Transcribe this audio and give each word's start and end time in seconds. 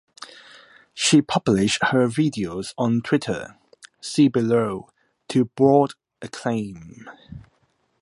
She 0.95 1.21
published 1.21 1.83
her 1.89 2.07
videos 2.07 2.73
on 2.75 3.03
Twitter 3.03 3.59
(see 4.01 4.29
below) 4.29 4.89
to 5.27 5.45
broad 5.45 5.93
acclaim. 6.23 7.05